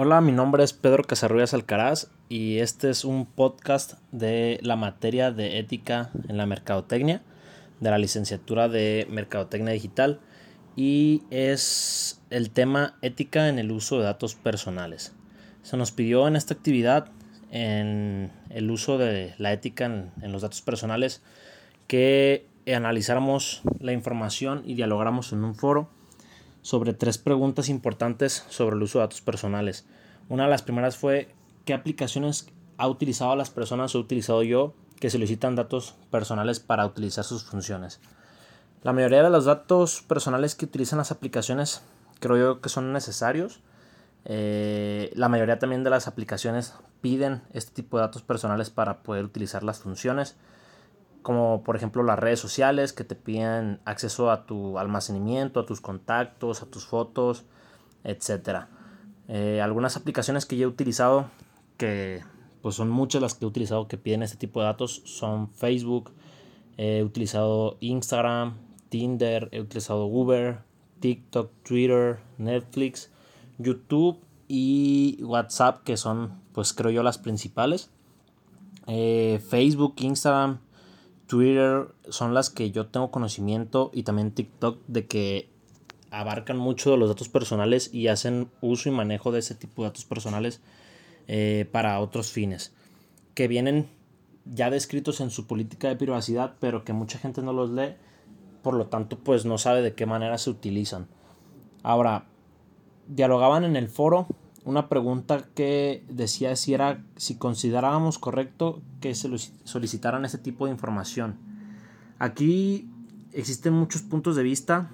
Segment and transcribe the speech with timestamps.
[0.00, 5.32] Hola, mi nombre es Pedro Casarrubias Alcaraz y este es un podcast de la materia
[5.32, 7.20] de ética en la mercadotecnia,
[7.80, 10.20] de la licenciatura de Mercadotecnia Digital
[10.76, 15.16] y es el tema ética en el uso de datos personales.
[15.62, 17.10] Se nos pidió en esta actividad,
[17.50, 21.24] en el uso de la ética en, en los datos personales,
[21.88, 25.90] que analizáramos la información y dialogáramos en un foro
[26.68, 29.86] sobre tres preguntas importantes sobre el uso de datos personales.
[30.28, 31.34] Una de las primeras fue
[31.64, 36.84] qué aplicaciones ha utilizado las personas o he utilizado yo que solicitan datos personales para
[36.84, 38.00] utilizar sus funciones.
[38.82, 41.80] La mayoría de los datos personales que utilizan las aplicaciones
[42.20, 43.60] creo yo que son necesarios.
[44.26, 49.24] Eh, la mayoría también de las aplicaciones piden este tipo de datos personales para poder
[49.24, 50.36] utilizar las funciones
[51.22, 55.80] como por ejemplo las redes sociales que te piden acceso a tu almacenamiento, a tus
[55.80, 57.44] contactos, a tus fotos,
[58.04, 58.66] etc.
[59.28, 61.30] Eh, algunas aplicaciones que yo he utilizado,
[61.76, 62.22] que
[62.62, 66.12] pues son muchas las que he utilizado que piden este tipo de datos, son Facebook,
[66.76, 68.56] he utilizado Instagram,
[68.88, 70.60] Tinder, he utilizado Uber,
[71.00, 73.10] TikTok, Twitter, Netflix,
[73.58, 77.90] YouTube y WhatsApp, que son pues creo yo las principales.
[78.86, 80.60] Eh, Facebook, Instagram,
[81.28, 85.48] Twitter son las que yo tengo conocimiento y también TikTok de que
[86.10, 89.90] abarcan mucho de los datos personales y hacen uso y manejo de ese tipo de
[89.90, 90.60] datos personales
[91.28, 92.72] eh, para otros fines
[93.34, 93.88] que vienen
[94.46, 97.94] ya descritos en su política de privacidad pero que mucha gente no los lee
[98.62, 101.06] por lo tanto pues no sabe de qué manera se utilizan.
[101.82, 102.26] Ahora
[103.06, 104.26] dialogaban en el foro
[104.68, 109.30] una pregunta que decía si era si considerábamos correcto que se
[109.64, 111.36] solicitaran ese tipo de información.
[112.18, 112.90] Aquí
[113.32, 114.90] existen muchos puntos de vista.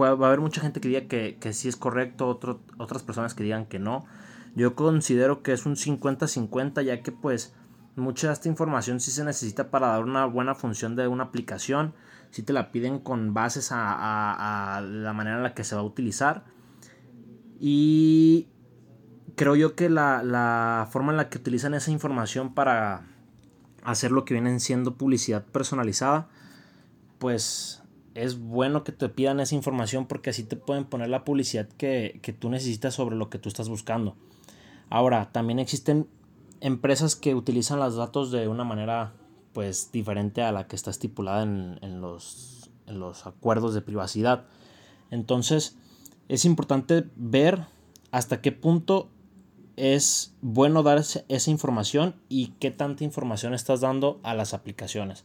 [0.00, 2.38] va a haber mucha gente que diga que, que sí es correcto,
[2.78, 4.04] otras personas que digan que no.
[4.54, 7.52] Yo considero que es un 50-50 ya que pues
[7.96, 11.94] mucha de esta información sí se necesita para dar una buena función de una aplicación.
[12.30, 15.80] Si te la piden con bases a, a la manera en la que se va
[15.80, 16.44] a utilizar.
[17.58, 18.48] Y
[19.36, 23.06] creo yo que la, forma en la que utilizan esa información para
[23.84, 26.28] hacer lo que vienen siendo publicidad personalizada,
[27.18, 27.82] pues
[28.14, 32.20] es bueno que te pidan esa información porque así te pueden poner la publicidad que,
[32.38, 34.16] tú necesitas sobre lo que tú estás buscando.
[34.88, 36.08] Ahora, también existen
[36.60, 39.12] empresas que utilizan los datos de una manera
[39.52, 44.44] pues diferente a la que está estipulada en, en, los, en los acuerdos de privacidad.
[45.10, 45.76] Entonces,
[46.28, 47.66] es importante ver
[48.10, 49.10] hasta qué punto
[49.76, 55.24] es bueno dar esa información y qué tanta información estás dando a las aplicaciones.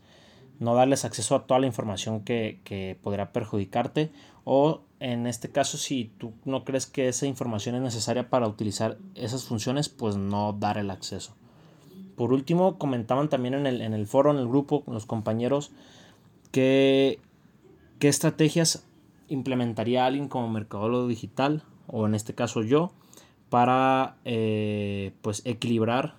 [0.59, 2.97] No darles acceso a toda la información que, que
[3.34, 4.12] perjudicarte
[4.44, 8.97] o en este caso si tú no crees que esa información es necesaria para utilizar
[9.16, 11.33] esas funciones pues no dar el acceso.
[12.16, 15.72] Por último comentaban también en el, en el foro, en el grupo, con los compañeros
[16.51, 17.19] que
[18.00, 18.85] qué estrategias
[19.29, 22.91] implementaría alguien como mercadólogo digital o en este caso yo
[23.51, 26.16] para eh, pues equilibrar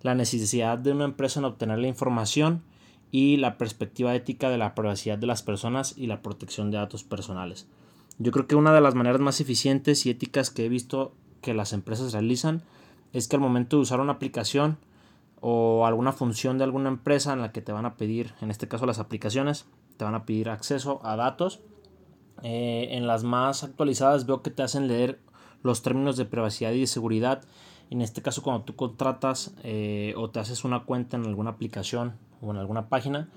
[0.00, 2.62] la necesidad de una empresa en obtener la información
[3.10, 7.04] y la perspectiva ética de la privacidad de las personas y la protección de datos
[7.04, 7.68] personales.
[8.16, 11.52] Yo creo que una de las maneras más eficientes y éticas que he visto que
[11.52, 12.62] las empresas realizan
[13.12, 14.78] es que al momento de usar una aplicación
[15.42, 18.68] o alguna función de alguna empresa en la que te van a pedir, en este
[18.68, 19.66] caso las aplicaciones,
[19.98, 21.60] te van a pedir acceso a datos.
[22.42, 25.20] Eh, en las más actualizadas veo que te hacen leer
[25.62, 27.42] los términos de privacidad y de seguridad.
[27.90, 32.14] En este caso, cuando tú contratas eh, o te haces una cuenta en alguna aplicación
[32.40, 33.28] o en alguna página,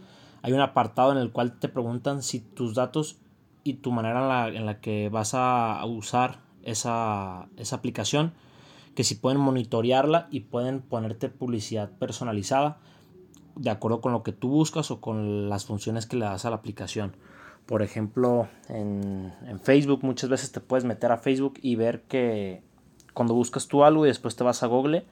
[0.42, 3.18] hay un apartado en el cual te preguntan si tus datos
[3.64, 8.34] y tu manera en la, que vas a usar esa, esa aplicación,
[8.96, 12.78] que si pueden monitorearla y pueden ponerte publicidad personalizada
[13.56, 16.50] de acuerdo con lo que tú buscas o con las funciones que le das a
[16.50, 17.16] la aplicación.
[17.66, 19.32] Por ejemplo, en,
[19.64, 22.62] Facebook muchas veces te puedes meter a Facebook y ver que
[23.14, 25.06] cuando buscas tú algo y después te vas a Google,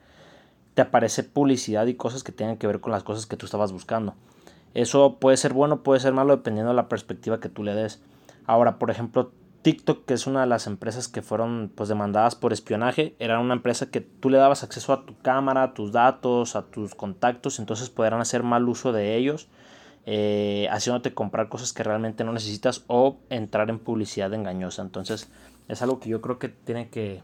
[0.74, 3.72] te aparece publicidad y cosas que tienen que ver con las cosas que tú estabas
[3.72, 4.14] buscando.
[4.74, 8.02] Eso puede ser bueno, puede ser malo dependiendo de la perspectiva que tú le des.
[8.46, 9.32] Ahora, por ejemplo,
[9.62, 13.54] TikTok, que es una de las empresas que fueron pues demandadas por espionaje, era una
[13.54, 17.58] empresa que tú le dabas acceso a tu cámara, a tus datos, a tus contactos,
[17.60, 19.48] entonces podrán hacer mal uso de ellos
[20.04, 24.82] eh, haciéndote comprar cosas que realmente no necesitas o entrar en publicidad engañosa.
[24.82, 25.28] Entonces
[25.68, 27.22] es algo que yo creo que tiene que,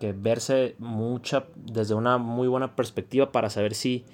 [0.00, 4.06] verse mucha desde una muy buena perspectiva para saber si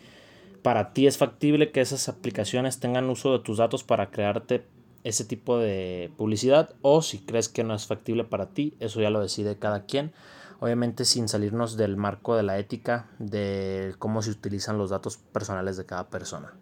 [0.62, 4.64] para ti es factible que esas aplicaciones tengan uso de tus datos para crearte
[5.04, 9.10] ese tipo de publicidad o si crees que no es factible para ti, eso ya
[9.10, 10.12] lo decide cada quien.
[10.58, 15.76] obviamente sin salirnos del marco de la ética de cómo se utilizan los datos personales
[15.76, 16.54] de cada persona.